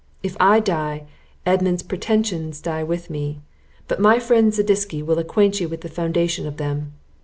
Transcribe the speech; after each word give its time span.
If 0.23 0.35
I 0.39 0.59
die, 0.59 1.03
Edmund's 1.45 1.83
pretensions 1.83 2.59
die 2.59 2.81
with 2.83 3.11
me; 3.11 3.41
but 3.87 3.99
my 3.99 4.17
friend 4.17 4.51
Zadisky 4.51 5.03
will 5.03 5.19
acquaint 5.19 5.59
you 5.61 5.69
with 5.69 5.81
the 5.81 5.89
foundation 5.89 6.47
of 6.47 6.57
them. 6.57 6.93